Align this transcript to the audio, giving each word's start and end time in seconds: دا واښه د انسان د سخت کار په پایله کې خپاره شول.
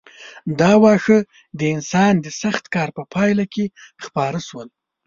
دا 0.59 0.71
واښه 0.83 1.19
د 1.59 1.61
انسان 1.75 2.13
د 2.21 2.27
سخت 2.41 2.63
کار 2.75 2.89
په 2.97 3.03
پایله 3.13 3.45
کې 3.53 3.65
خپاره 4.05 4.39
شول. 4.47 4.67